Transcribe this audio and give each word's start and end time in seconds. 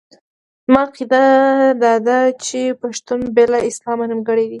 زما 0.65 0.81
عقیده 0.87 1.21
داده 1.83 2.19
چې 2.43 2.59
پښتون 2.81 3.19
بې 3.35 3.45
له 3.51 3.59
اسلام 3.69 3.99
نیمګړی 4.09 4.43
دی. 4.47 4.49